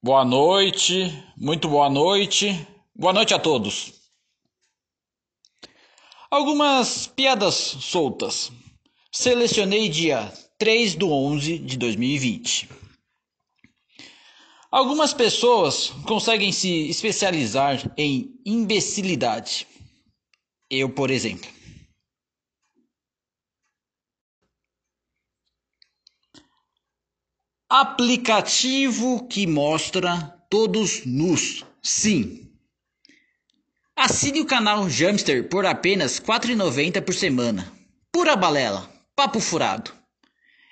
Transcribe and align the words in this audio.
Boa 0.00 0.24
noite, 0.24 1.12
muito 1.36 1.68
boa 1.68 1.90
noite, 1.90 2.46
boa 2.94 3.12
noite 3.12 3.34
a 3.34 3.38
todos. 3.38 3.94
Algumas 6.30 7.08
piadas 7.08 7.54
soltas. 7.56 8.52
Selecionei 9.10 9.88
dia 9.88 10.32
3 10.56 10.94
do 10.94 11.10
11 11.10 11.58
de 11.58 11.76
2020. 11.76 12.68
Algumas 14.70 15.12
pessoas 15.12 15.88
conseguem 16.06 16.52
se 16.52 16.88
especializar 16.88 17.92
em 17.96 18.40
imbecilidade. 18.46 19.66
Eu, 20.70 20.90
por 20.90 21.10
exemplo. 21.10 21.57
Aplicativo 27.70 29.28
que 29.28 29.46
mostra 29.46 30.34
todos 30.48 31.04
nus. 31.04 31.66
Sim. 31.82 32.50
Assine 33.94 34.40
o 34.40 34.46
canal 34.46 34.88
Jamster 34.88 35.50
por 35.50 35.66
apenas 35.66 36.16
R$ 36.16 36.24
4,90 36.24 37.02
por 37.02 37.14
semana. 37.14 37.70
Pura 38.10 38.34
balela, 38.34 38.90
papo 39.14 39.38
furado. 39.38 39.92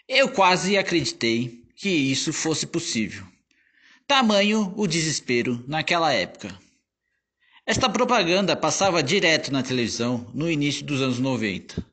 Eu 0.08 0.30
quase 0.30 0.78
acreditei 0.78 1.66
que 1.74 1.90
isso 1.90 2.32
fosse 2.32 2.66
possível. 2.66 3.26
Tamanho 4.06 4.72
o 4.74 4.86
desespero 4.86 5.62
naquela 5.68 6.14
época. 6.14 6.58
Esta 7.66 7.90
propaganda 7.90 8.56
passava 8.56 9.02
direto 9.02 9.52
na 9.52 9.62
televisão 9.62 10.30
no 10.32 10.50
início 10.50 10.82
dos 10.82 11.02
anos 11.02 11.18
90. 11.18 11.86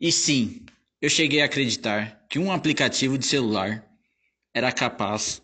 E 0.00 0.10
sim, 0.10 0.64
eu 0.98 1.10
cheguei 1.10 1.42
a 1.42 1.44
acreditar 1.44 2.24
que 2.30 2.38
um 2.38 2.50
aplicativo 2.50 3.18
de 3.18 3.26
celular 3.26 3.84
era 4.56 4.72
capaz 4.72 5.42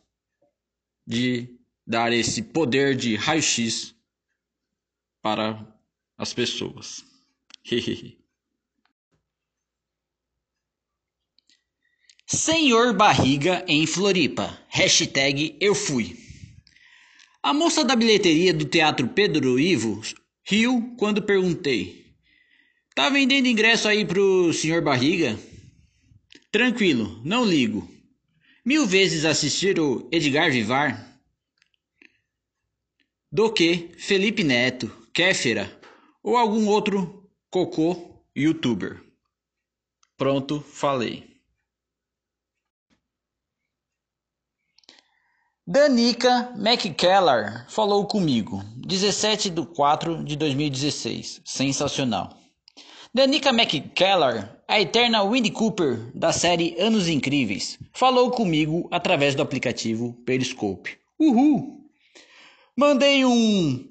de 1.06 1.46
dar 1.86 2.10
esse 2.14 2.40
poder 2.40 2.96
de 2.96 3.14
raio-x 3.14 3.94
para 5.20 5.70
as 6.16 6.32
pessoas. 6.32 7.04
Senhor 12.26 12.94
Barriga 12.94 13.62
em 13.68 13.86
Floripa. 13.86 14.58
Hashtag 14.70 15.58
eu 15.60 15.74
fui. 15.74 16.16
A 17.42 17.52
moça 17.52 17.84
da 17.84 17.94
bilheteria 17.94 18.54
do 18.54 18.64
Teatro 18.64 19.06
Pedro 19.08 19.60
Ivo 19.60 20.00
riu 20.42 20.94
quando 20.96 21.20
perguntei: 21.20 22.16
Tá 22.94 23.10
vendendo 23.10 23.46
ingresso 23.46 23.86
aí 23.88 24.06
pro 24.06 24.54
senhor 24.54 24.80
Barriga? 24.80 25.38
Tranquilo, 26.50 27.20
não 27.22 27.44
ligo. 27.44 27.91
Mil 28.64 28.86
vezes 28.86 29.24
assistir 29.24 29.80
o 29.80 30.08
Edgar 30.12 30.50
Vivar 30.50 31.20
do 33.30 33.52
que 33.52 33.92
Felipe 33.98 34.44
Neto, 34.44 34.88
Kéfera 35.12 35.80
ou 36.22 36.36
algum 36.36 36.68
outro 36.68 37.28
cocô 37.50 38.24
youtuber. 38.36 39.02
Pronto, 40.16 40.60
falei. 40.60 41.32
Danica 45.66 46.52
McKellar 46.56 47.68
falou 47.68 48.06
comigo, 48.06 48.62
17 48.76 49.50
de 49.50 49.66
4 49.66 50.24
de 50.24 50.36
2016. 50.36 51.40
Sensacional. 51.44 52.41
Danica 53.14 53.50
McKellar, 53.50 54.58
a 54.66 54.80
eterna 54.80 55.22
Winnie 55.22 55.50
Cooper 55.50 56.10
da 56.14 56.32
série 56.32 56.74
Anos 56.80 57.08
Incríveis, 57.08 57.78
falou 57.92 58.30
comigo 58.30 58.88
através 58.90 59.34
do 59.34 59.42
aplicativo 59.42 60.14
Periscope. 60.24 60.96
Uhul! 61.20 61.90
Mandei 62.74 63.22
um 63.26 63.86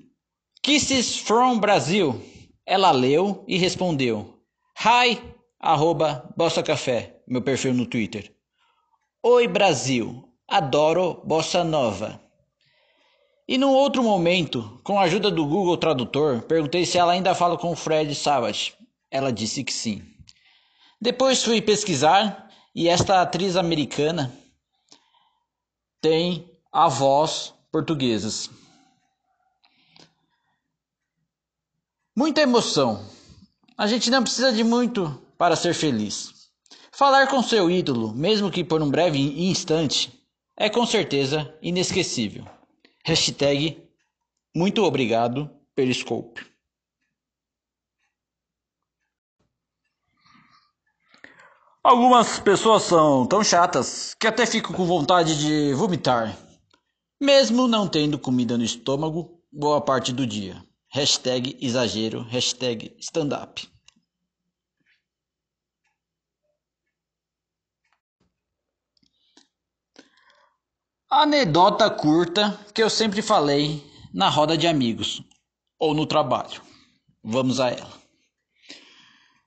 Kisses 0.64 1.18
from 1.18 1.60
Brasil. 1.60 2.20
Ela 2.66 2.90
leu 2.90 3.46
e 3.48 3.60
respondeu: 3.60 4.40
Hi, 4.84 5.22
arroba 5.60 6.34
Bossa 6.36 6.64
Café, 6.64 7.22
meu 7.28 7.44
perfil 7.44 7.76
no 7.76 7.86
Twitter. 7.86 8.34
Oi 9.22 9.48
Brasil, 9.48 10.28
adoro 10.48 11.22
Bossa 11.24 11.64
Nova. 11.64 12.20
E 13.48 13.56
num 13.56 13.72
outro 13.72 14.02
momento, 14.02 14.82
com 14.84 14.98
a 14.98 15.04
ajuda 15.04 15.30
do 15.30 15.46
Google 15.46 15.78
Tradutor, 15.78 16.42
perguntei 16.42 16.88
se 16.88 16.98
ela 16.98 17.12
ainda 17.12 17.36
fala 17.36 17.56
com 17.56 17.72
o 17.72 17.76
Fred 17.76 18.16
Savage. 18.16 18.81
Ela 19.12 19.32
disse 19.32 19.64
que 19.64 19.74
sim. 19.74 20.02
Depois 21.00 21.44
fui 21.44 21.62
pesquisar 21.62 22.50
e 22.74 22.88
esta 22.88 23.22
atriz 23.22 23.58
americana 23.58 24.32
tem 26.00 26.50
avós 26.72 27.54
portuguesas. 27.72 28.50
Muita 32.16 32.42
emoção. 32.42 33.06
A 33.78 33.88
gente 33.88 34.10
não 34.10 34.24
precisa 34.24 34.52
de 34.54 34.64
muito 34.64 35.22
para 35.38 35.56
ser 35.56 35.74
feliz. 35.74 36.50
Falar 36.92 37.28
com 37.28 37.44
seu 37.44 37.70
ídolo, 37.70 38.14
mesmo 38.14 38.52
que 38.52 38.64
por 38.64 38.82
um 38.82 38.90
breve 38.90 39.20
instante, 39.50 40.12
é 40.56 40.70
com 40.70 40.86
certeza 40.86 41.54
inesquecível. 41.62 42.46
Hashtag 43.04 43.82
muito 44.56 44.84
obrigado, 44.84 45.50
Periscope. 45.74 46.51
Algumas 51.84 52.40
pessoas 52.40 52.84
são 52.84 53.26
tão 53.26 53.44
chatas 53.44 54.14
que 54.14 54.28
até 54.28 54.46
fico 54.46 54.72
com 54.72 54.86
vontade 54.86 55.40
de 55.40 55.74
vomitar, 55.74 56.38
mesmo 57.20 57.68
não 57.68 57.88
tendo 57.88 58.20
comida 58.20 58.56
no 58.56 58.64
estômago 58.64 59.42
boa 59.52 59.82
parte 59.82 60.14
do 60.14 60.28
dia. 60.28 60.64
Hashtag 60.90 61.58
exagero, 61.60 62.22
hashtag 62.22 62.96
stand-up. 63.00 63.68
Anedota 71.10 71.90
curta 71.90 72.60
que 72.76 72.84
eu 72.84 72.92
sempre 72.92 73.24
falei 73.24 73.84
na 74.14 74.30
roda 74.30 74.56
de 74.56 74.68
amigos 74.68 75.24
ou 75.80 75.96
no 75.96 76.06
trabalho. 76.06 76.62
Vamos 77.24 77.60
a 77.60 77.70
ela. 77.70 78.01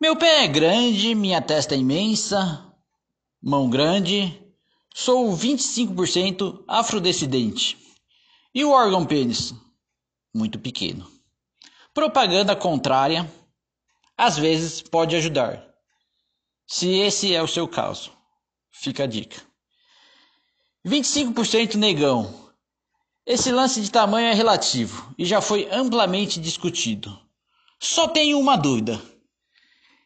Meu 0.04 0.14
pé 0.14 0.44
é 0.44 0.46
grande, 0.46 1.14
minha 1.14 1.40
testa 1.40 1.74
é 1.74 1.78
imensa, 1.78 2.62
mão 3.42 3.70
grande, 3.70 4.38
sou 4.94 5.34
25% 5.34 6.62
afrodescendente. 6.68 7.78
E 8.54 8.62
o 8.66 8.70
órgão 8.70 9.06
pênis? 9.06 9.54
Muito 10.34 10.58
pequeno. 10.58 11.10
Propaganda 11.94 12.54
contrária 12.54 13.32
às 14.14 14.36
vezes 14.36 14.82
pode 14.82 15.16
ajudar. 15.16 15.66
Se 16.66 16.86
esse 16.86 17.34
é 17.34 17.42
o 17.42 17.48
seu 17.48 17.66
caso, 17.66 18.12
fica 18.70 19.04
a 19.04 19.06
dica. 19.06 19.40
25% 20.86 21.76
negão. 21.76 22.52
Esse 23.24 23.50
lance 23.50 23.80
de 23.80 23.90
tamanho 23.90 24.26
é 24.26 24.34
relativo 24.34 25.14
e 25.16 25.24
já 25.24 25.40
foi 25.40 25.66
amplamente 25.72 26.38
discutido. 26.38 27.18
Só 27.80 28.06
tenho 28.06 28.38
uma 28.38 28.54
dúvida. 28.54 29.13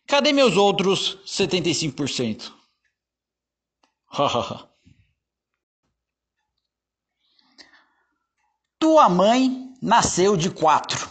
Cadê 0.09 0.33
meus 0.33 0.57
outros 0.57 1.19
75%? 1.27 2.51
Tua 8.79 9.11
mãe 9.11 9.77
nasceu 9.83 10.35
de 10.35 10.49
quatro. 10.49 11.07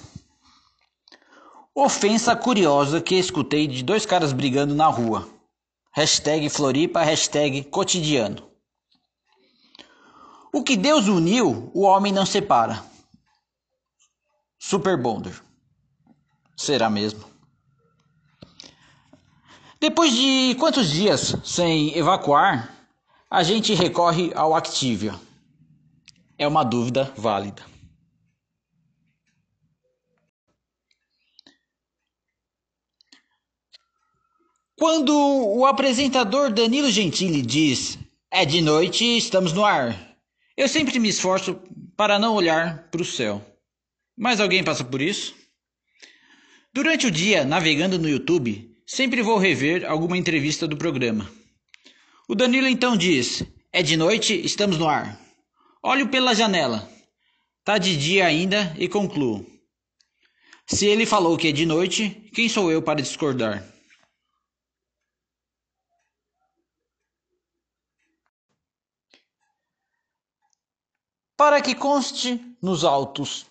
Ofensa 1.76 2.36
curiosa 2.36 3.00
que 3.00 3.14
escutei 3.14 3.68
de 3.68 3.84
dois 3.84 4.04
caras 4.04 4.34
brigando 4.34 4.74
na 4.74 4.88
rua. 4.88 5.30
Hashtag 5.92 6.50
Floripa, 6.50 7.04
hashtag 7.04 7.66
cotidiano. 7.66 8.50
O 10.52 10.64
que 10.64 10.76
Deus 10.76 11.08
uniu, 11.08 11.70
o 11.72 11.82
homem 11.82 12.12
não 12.12 12.26
separa. 12.26 12.84
Super 14.58 15.00
Bonder. 15.00 15.40
Será 16.56 16.90
mesmo? 16.90 17.37
Depois 19.80 20.12
de 20.12 20.56
quantos 20.56 20.90
dias 20.90 21.36
sem 21.44 21.96
evacuar, 21.96 22.76
a 23.30 23.44
gente 23.44 23.76
recorre 23.76 24.32
ao 24.34 24.56
Activia? 24.56 25.14
É 26.36 26.48
uma 26.48 26.64
dúvida 26.64 27.14
válida. 27.16 27.64
Quando 34.76 35.16
o 35.16 35.66
apresentador 35.66 36.52
Danilo 36.52 36.90
Gentili 36.90 37.42
diz 37.42 38.00
é 38.32 38.46
de 38.46 38.62
noite, 38.62 39.06
estamos 39.18 39.54
no 39.54 39.64
ar, 39.64 40.18
eu 40.56 40.68
sempre 40.68 41.00
me 41.00 41.10
esforço 41.10 41.60
para 41.96 42.18
não 42.18 42.34
olhar 42.34 42.88
para 42.90 43.02
o 43.02 43.06
céu. 43.06 43.44
Mas 44.16 44.40
alguém 44.40 44.64
passa 44.64 44.84
por 44.84 45.02
isso? 45.02 45.36
Durante 46.74 47.08
o 47.08 47.12
dia, 47.12 47.46
navegando 47.46 48.00
no 48.00 48.10
YouTube, 48.10 48.67
Sempre 48.90 49.22
vou 49.22 49.38
rever 49.38 49.86
alguma 49.86 50.18
entrevista 50.18 50.66
do 50.66 50.78
programa. 50.78 51.30
O 52.26 52.34
Danilo 52.34 52.68
então 52.68 52.96
diz: 52.96 53.44
É 53.70 53.84
de 53.84 53.98
noite, 53.98 54.34
estamos 54.34 54.78
no 54.78 54.88
ar. 54.88 55.20
Olho 55.84 56.08
pela 56.08 56.34
janela. 56.34 56.90
Tá 57.66 57.78
de 57.78 57.98
dia 57.98 58.26
ainda 58.26 58.74
e 58.80 58.88
concluo. 58.88 59.46
Se 60.66 60.86
ele 60.86 61.06
falou 61.06 61.38
que 61.38 61.50
é 61.50 61.52
de 61.52 61.66
noite, 61.66 62.30
quem 62.34 62.48
sou 62.48 62.72
eu 62.72 62.82
para 62.82 63.02
discordar? 63.02 63.62
Para 71.36 71.62
que 71.62 71.76
conste 71.76 72.40
nos 72.62 72.86
autos. 72.86 73.46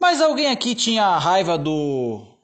Mas 0.00 0.20
alguém 0.20 0.46
aqui 0.46 0.76
tinha 0.76 1.18
raiva 1.18 1.58
do 1.58 2.38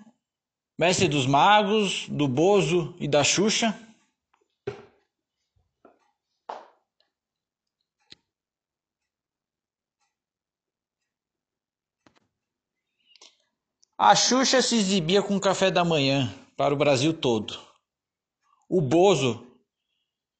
Mestre 0.78 1.08
dos 1.08 1.24
Magos, 1.24 2.06
do 2.06 2.28
Bozo 2.28 2.94
e 3.00 3.08
da 3.08 3.24
Xuxa? 3.24 3.74
A 13.96 14.14
Xuxa 14.14 14.60
se 14.60 14.76
exibia 14.76 15.22
com 15.22 15.40
café 15.40 15.70
da 15.70 15.82
manhã 15.82 16.30
para 16.58 16.74
o 16.74 16.76
Brasil 16.76 17.14
todo. 17.14 17.58
O 18.68 18.82
Bozo 18.82 19.46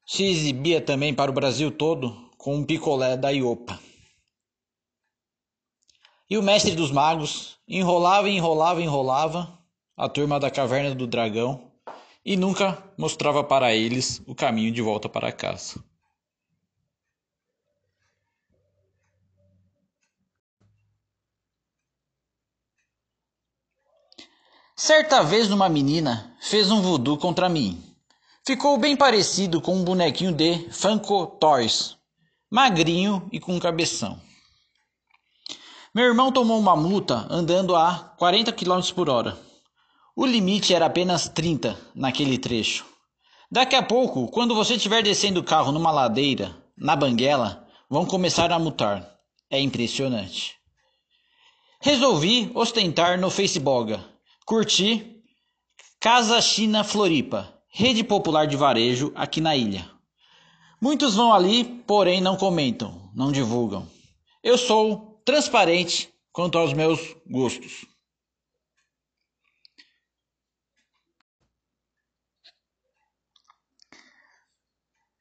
se 0.04 0.22
exibia 0.22 0.82
também 0.82 1.14
para 1.14 1.30
o 1.30 1.34
Brasil 1.34 1.70
todo 1.70 2.30
com 2.36 2.56
um 2.56 2.66
picolé 2.66 3.16
da 3.16 3.30
Iopa. 3.30 3.80
E 6.28 6.36
o 6.36 6.42
mestre 6.42 6.74
dos 6.74 6.90
magos 6.90 7.58
enrolava, 7.66 8.28
enrolava, 8.28 8.82
enrolava 8.82 9.55
a 9.96 10.08
turma 10.08 10.38
da 10.38 10.50
caverna 10.50 10.94
do 10.94 11.06
dragão 11.06 11.72
e 12.24 12.36
nunca 12.36 12.82
mostrava 12.98 13.42
para 13.42 13.74
eles 13.74 14.20
o 14.26 14.34
caminho 14.34 14.70
de 14.70 14.82
volta 14.82 15.08
para 15.08 15.32
casa. 15.32 15.82
Certa 24.74 25.22
vez 25.22 25.50
uma 25.50 25.70
menina 25.70 26.36
fez 26.40 26.70
um 26.70 26.82
voodoo 26.82 27.16
contra 27.16 27.48
mim. 27.48 27.82
Ficou 28.46 28.76
bem 28.76 28.94
parecido 28.94 29.60
com 29.60 29.74
um 29.74 29.82
bonequinho 29.82 30.32
de 30.32 30.70
Funko 30.70 31.26
Toys, 31.26 31.96
magrinho 32.50 33.26
e 33.32 33.40
com 33.40 33.58
cabeção. 33.58 34.20
Meu 35.94 36.04
irmão 36.04 36.30
tomou 36.30 36.58
uma 36.58 36.76
multa 36.76 37.26
andando 37.30 37.74
a 37.74 38.14
40 38.18 38.52
km 38.52 38.80
por 38.94 39.08
hora. 39.08 39.46
O 40.18 40.24
limite 40.24 40.72
era 40.72 40.86
apenas 40.86 41.28
30 41.28 41.78
naquele 41.94 42.38
trecho. 42.38 42.86
Daqui 43.52 43.76
a 43.76 43.82
pouco, 43.82 44.28
quando 44.28 44.54
você 44.54 44.76
estiver 44.76 45.02
descendo 45.02 45.40
o 45.40 45.44
carro 45.44 45.70
numa 45.70 45.90
ladeira, 45.90 46.56
na 46.74 46.96
banguela, 46.96 47.68
vão 47.90 48.06
começar 48.06 48.50
a 48.50 48.58
multar. 48.58 49.06
É 49.50 49.60
impressionante. 49.60 50.56
Resolvi 51.82 52.50
ostentar 52.54 53.20
no 53.20 53.28
Facebook. 53.28 54.00
Curti 54.46 55.20
Casa 56.00 56.40
China 56.40 56.82
Floripa, 56.82 57.52
rede 57.68 58.02
popular 58.02 58.46
de 58.46 58.56
varejo 58.56 59.12
aqui 59.14 59.42
na 59.42 59.54
ilha. 59.54 59.86
Muitos 60.80 61.14
vão 61.14 61.34
ali, 61.34 61.62
porém 61.86 62.22
não 62.22 62.38
comentam, 62.38 63.10
não 63.14 63.30
divulgam. 63.30 63.86
Eu 64.42 64.56
sou 64.56 65.20
transparente 65.26 66.08
quanto 66.32 66.56
aos 66.56 66.72
meus 66.72 67.14
gostos. 67.28 67.84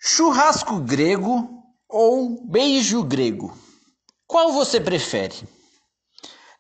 Churrasco 0.08 0.82
grego 0.82 1.64
ou 1.90 2.46
beijo 2.48 3.02
grego? 3.02 3.58
Qual 4.28 4.52
você 4.52 4.80
prefere? 4.80 5.34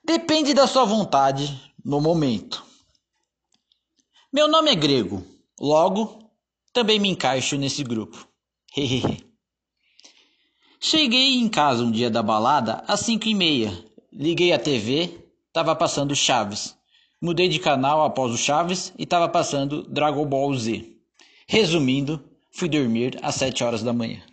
Depende 0.03 0.51
da 0.51 0.65
sua 0.65 0.83
vontade 0.83 1.71
no 1.86 2.01
momento. 2.01 2.65
Meu 4.33 4.47
nome 4.47 4.71
é 4.71 4.75
grego, 4.75 5.24
logo 5.59 6.27
também 6.74 7.00
me 7.00 7.07
encaixo 7.07 7.56
nesse 7.56 7.83
grupo. 7.83 8.27
Cheguei 10.81 11.36
em 11.36 11.48
casa 11.48 11.83
um 11.83 11.91
dia 11.91 12.09
da 12.09 12.24
balada 12.24 12.83
às 12.88 13.01
cinco 13.01 13.27
e 13.27 13.36
meia. 13.36 13.71
Liguei 14.12 14.53
a 14.53 14.59
TV, 14.59 15.24
tava 15.53 15.75
passando 15.75 16.15
Chaves. 16.15 16.75
Mudei 17.21 17.48
de 17.48 17.59
canal 17.59 18.03
após 18.03 18.33
o 18.33 18.38
Chaves 18.39 18.91
e 18.98 19.06
tava 19.06 19.30
passando 19.30 19.83
Dragon 19.83 20.25
Ball 20.25 20.51
Z. 20.56 20.98
Resumindo, 21.48 22.35
fui 22.56 22.69
dormir 22.69 23.19
às 23.22 23.36
sete 23.36 23.66
horas 23.66 23.84
da 23.84 23.92
manhã. 23.92 24.25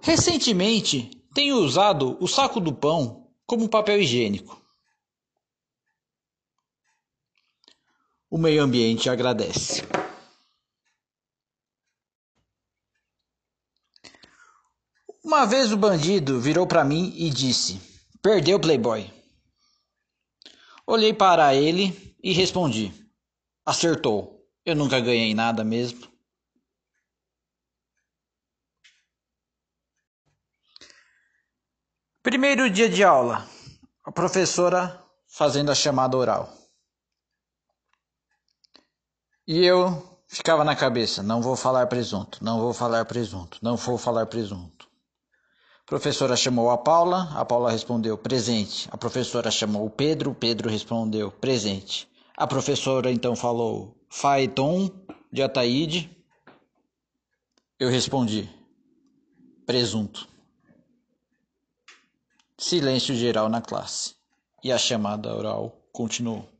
Recentemente, 0.00 1.10
tenho 1.34 1.56
usado 1.56 2.16
o 2.22 2.28
saco 2.28 2.60
do 2.60 2.72
pão 2.72 3.28
como 3.44 3.68
papel 3.68 4.00
higiênico. 4.00 4.62
O 8.30 8.38
meio 8.38 8.62
ambiente 8.62 9.10
agradece. 9.10 9.82
Uma 15.24 15.44
vez 15.44 15.72
o 15.72 15.76
bandido 15.76 16.40
virou 16.40 16.64
para 16.64 16.84
mim 16.84 17.12
e 17.16 17.28
disse: 17.28 17.80
Perdeu, 18.22 18.60
Playboy. 18.60 19.12
Olhei 20.86 21.12
para 21.12 21.52
ele 21.52 22.05
e 22.26 22.32
respondi: 22.32 22.92
Acertou. 23.64 24.44
Eu 24.64 24.74
nunca 24.74 24.98
ganhei 24.98 25.32
nada 25.32 25.62
mesmo. 25.62 26.08
Primeiro 32.20 32.68
dia 32.68 32.88
de 32.88 33.04
aula. 33.04 33.48
A 34.04 34.10
professora 34.10 35.00
fazendo 35.28 35.70
a 35.70 35.74
chamada 35.74 36.16
oral. 36.16 36.52
E 39.46 39.64
eu 39.64 40.20
ficava 40.26 40.64
na 40.64 40.74
cabeça: 40.74 41.22
não 41.22 41.40
vou 41.40 41.54
falar 41.54 41.86
presunto, 41.86 42.42
não 42.42 42.58
vou 42.58 42.74
falar 42.74 43.04
presunto, 43.04 43.60
não 43.62 43.76
vou 43.76 43.96
falar 43.96 44.26
presunto. 44.26 44.88
A 45.82 45.86
professora 45.86 46.34
chamou 46.34 46.70
a 46.70 46.78
Paula, 46.78 47.30
a 47.36 47.44
Paula 47.44 47.70
respondeu 47.70 48.18
presente. 48.18 48.88
A 48.90 48.98
professora 48.98 49.48
chamou 49.48 49.86
o 49.86 49.90
Pedro, 49.90 50.32
o 50.32 50.34
Pedro 50.34 50.68
respondeu 50.68 51.30
presente. 51.30 52.08
A 52.36 52.46
professora 52.46 53.10
então 53.10 53.34
falou 53.34 53.96
Faeton 54.10 54.90
de 55.32 55.42
Ataíde. 55.42 56.14
Eu 57.78 57.88
respondi 57.88 58.48
presunto. 59.64 60.28
Silêncio 62.58 63.14
geral 63.14 63.48
na 63.48 63.62
classe. 63.62 64.14
E 64.62 64.70
a 64.70 64.76
chamada 64.76 65.34
oral 65.34 65.88
continuou. 65.92 66.55